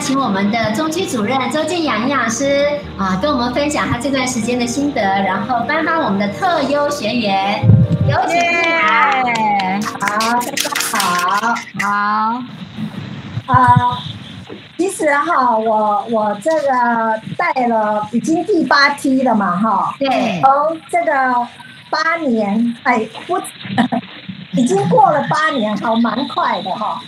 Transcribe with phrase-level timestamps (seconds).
[0.00, 2.66] 请我们的中区主任周建阳营养师
[2.96, 7.60] 啊，跟我们分享他这段时间的心得，然后颁发我们的特优学员，
[8.06, 8.40] 有请。
[9.84, 10.18] 好，大
[10.54, 12.42] 家好，好，
[13.48, 13.98] 呃，
[14.76, 21.12] 其实哈，我我这个带了已经第八梯了嘛，哈，对，从这个
[21.90, 23.36] 八年，哎，不，
[24.52, 27.02] 已经过了八年，好蛮快的哈。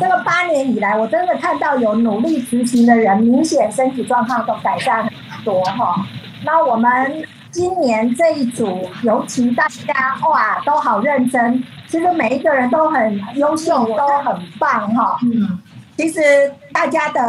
[0.00, 5.12] 这个八年以来，我真的看到有努力执行的人，明显身体状况都改善很
[5.44, 6.06] 多哈。
[6.44, 15.18] 那我们今年这一组，尤其大家哇都好认真，其实每一个人都很优秀，都很棒哈。
[15.22, 15.58] 嗯，
[15.96, 16.20] 其实
[16.72, 17.20] 大家的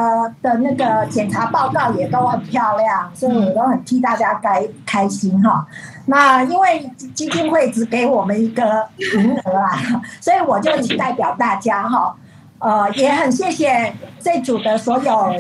[0.41, 5.65] 的那个检查报告也都很漂亮，所以我都很替大家开开心哈。
[6.05, 9.79] 那因为基金会只给我们一个名额啊，
[10.19, 12.15] 所以我就代表大家哈。
[12.59, 15.35] 呃，也很谢谢这组的所有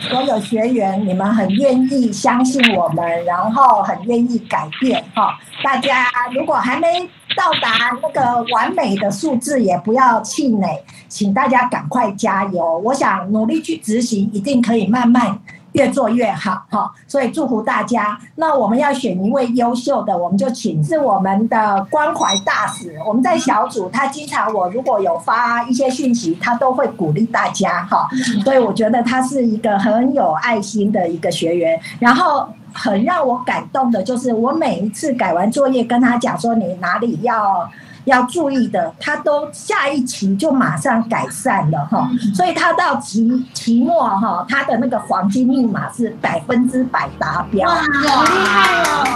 [0.00, 5.38] 所有学员，你们很愿意相信我们，然后很愿意改变哈。
[5.64, 7.00] 大家如果还没
[7.34, 10.68] 到达那个完美的数字，也不要气馁，
[11.08, 12.78] 请大家赶快加油。
[12.84, 15.40] 我想努力去执行，一定可以慢慢。
[15.76, 16.90] 越做越好，哈！
[17.06, 18.18] 所以祝福大家。
[18.36, 22.96] 那我们要选一位优秀的，我们就请是我们的关怀大使。
[23.06, 28.08] 我们在小组，他经常我如果有发一些讯息，他都会鼓励大家，哈。
[28.42, 31.78] 所以我觉得他是一个很有爱心的一个学员。
[31.98, 37.68] 然后很让我感动的就是，我每一次改完作业，跟他讲说你哪里要。
[38.06, 49.14] 要注意的，他都下一期就马上改善了哈，所以他到期期末哈，他的那个黄金密码是百分之百达标，哇，好厉害哦！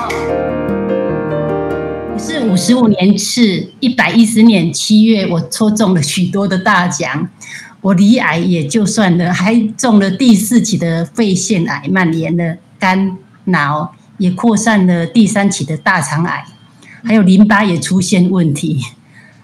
[2.18, 7.28] 是五十五年次，一百一十年七月，我抽中了许多的大奖，
[7.80, 16.44] 我离癌也就算了，还中了第四期的肺腺癌，蔓延了肝脑，也扩散了第三期的大肠癌。
[17.02, 18.80] 还有淋巴也出现问题，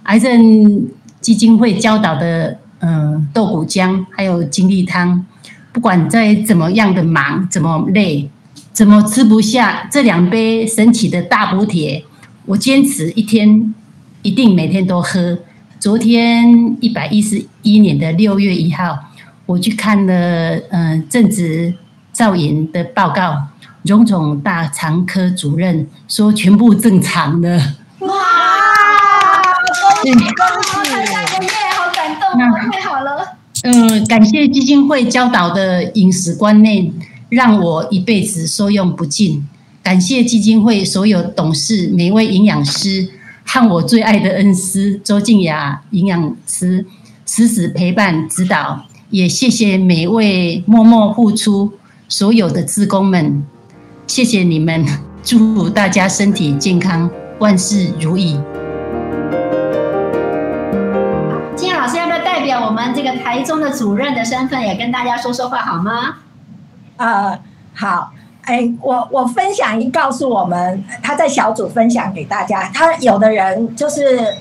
[0.04, 0.86] 癌症
[1.20, 5.24] 基金会教导的，嗯，豆谷浆还有精力汤，
[5.72, 8.28] 不管再怎么样的忙，怎么累，
[8.72, 12.04] 怎么吃不下这两杯神奇的大补铁，
[12.44, 13.74] 我坚持一天
[14.22, 15.38] 一定每天都喝。
[15.78, 18.98] 昨天一百一十一年的六月一号，
[19.44, 21.74] 我去看了，嗯，正值
[22.12, 23.48] 造影的报告。
[23.86, 27.56] 荣总大肠科主任说全部正常的。
[28.00, 28.08] 哇！
[30.02, 30.20] 恭喜恭
[30.84, 30.90] 喜！
[31.44, 33.36] 耶，好感动哦，太好了。
[33.62, 36.92] 嗯，感谢基金会教导的饮食观念，
[37.28, 39.48] 让我一辈子受用不尽。
[39.82, 43.08] 感谢基金会所有董事、每位营养师
[43.44, 46.84] 和我最爱的恩师周静雅营养师，
[47.24, 48.84] 时时陪伴指导。
[49.10, 51.72] 也谢谢每位默默付出
[52.08, 53.46] 所有的职工们。
[54.06, 54.84] 谢谢你们，
[55.22, 58.40] 祝福大家身体健康，万事如意。
[61.56, 66.18] 金燕老师要不要代表我们这个台中的主任的身份，也跟大家说说话好吗？
[66.98, 67.38] 呃，
[67.74, 68.12] 好，
[68.42, 74.34] 哎，我我分享一告诉我们，他在小组分享给大家，他有的人就是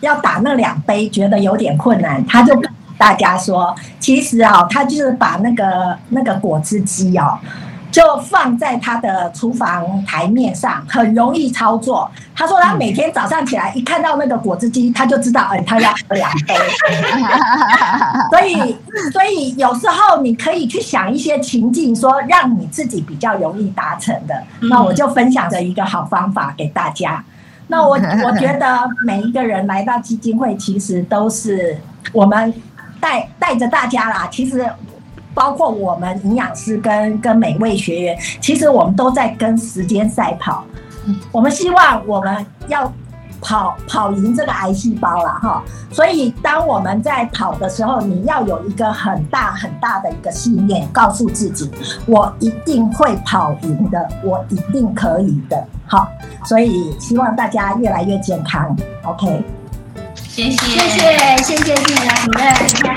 [0.00, 7.38] 要打那两杯，觉得有点困难，他就跟大家说，其实啊，他就是把那个那个果汁机哦。
[7.90, 12.10] 就放在他的厨房台面上，很容易操作。
[12.36, 16.54] 他说他每天早上起来一看到那个果汁机，他就知道，哎，他要喝两杯。
[18.30, 18.76] 所以，
[19.10, 24.42] 所以有时候你可以去想一些情境，说让你自己比较容易达成的。
[24.70, 27.24] 那我就分享着一个好方法给大家。
[27.68, 31.76] 那我 我觉得每一个人来到基金会，其实都是
[32.12, 32.52] 我们
[33.00, 34.28] 带带着大家啦。
[34.30, 34.64] 其实。
[35.38, 40.64] 包括我们营养师跟跟每位学员，其实我们都在跟时间赛跑。
[41.30, 42.92] 我们希望我们要
[43.40, 45.62] 跑跑赢这个癌细胞了哈。
[45.92, 51.70] 所以当我们在跑的时候，你要有一个很大很大的一个信念，告诉自己，
[52.06, 55.64] 我一定会跑赢的，我一定可以的。
[55.86, 56.08] 好，
[56.44, 58.76] 所以希望大家越来越健康。
[59.04, 59.44] OK，
[60.16, 62.87] 谢谢谢谢谢谢金雅主任。